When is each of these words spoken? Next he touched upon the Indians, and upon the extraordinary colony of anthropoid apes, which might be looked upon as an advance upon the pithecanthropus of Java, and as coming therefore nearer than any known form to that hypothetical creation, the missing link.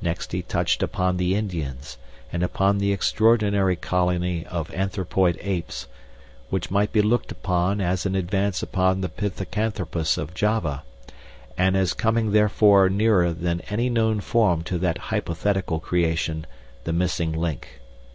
Next 0.00 0.32
he 0.32 0.40
touched 0.40 0.82
upon 0.82 1.18
the 1.18 1.34
Indians, 1.34 1.98
and 2.32 2.42
upon 2.42 2.78
the 2.78 2.90
extraordinary 2.90 3.76
colony 3.76 4.46
of 4.46 4.72
anthropoid 4.72 5.36
apes, 5.42 5.88
which 6.48 6.70
might 6.70 6.90
be 6.90 7.02
looked 7.02 7.30
upon 7.30 7.78
as 7.82 8.06
an 8.06 8.14
advance 8.14 8.62
upon 8.62 9.02
the 9.02 9.10
pithecanthropus 9.10 10.16
of 10.16 10.32
Java, 10.32 10.84
and 11.58 11.76
as 11.76 11.92
coming 11.92 12.30
therefore 12.32 12.88
nearer 12.88 13.30
than 13.34 13.60
any 13.68 13.90
known 13.90 14.20
form 14.22 14.62
to 14.62 14.78
that 14.78 14.96
hypothetical 15.12 15.80
creation, 15.80 16.46
the 16.84 16.94
missing 16.94 17.34
link. 17.34 17.82